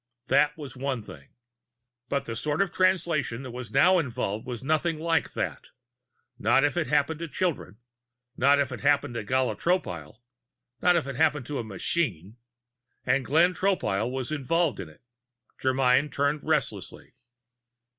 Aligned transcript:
That 0.29 0.57
was 0.57 0.75
one 0.75 1.03
thing. 1.03 1.29
But 2.09 2.25
the 2.25 2.35
sort 2.35 2.59
of 2.63 2.71
Translation 2.71 3.43
that 3.43 3.51
was 3.51 3.69
now 3.69 3.99
involved 3.99 4.47
was 4.47 4.63
nothing 4.63 4.97
like 4.99 5.33
that 5.33 5.65
not 6.39 6.63
if 6.63 6.75
it 6.75 6.87
happened 6.87 7.19
to 7.19 7.27
children; 7.27 7.77
not 8.35 8.57
if 8.57 8.71
it 8.71 8.79
happened 8.79 9.13
to 9.13 9.23
Gala 9.23 9.55
Tropile; 9.55 10.17
not 10.81 10.95
if 10.95 11.05
it 11.05 11.17
happened 11.17 11.45
to 11.45 11.59
a 11.59 11.63
machine. 11.63 12.37
And 13.05 13.23
Glenn 13.23 13.53
Tropile 13.53 14.09
was 14.09 14.31
involved 14.31 14.79
in 14.79 14.89
it. 14.89 15.03
Germyn 15.61 16.11
turned 16.11 16.39
restlessly. 16.43 17.13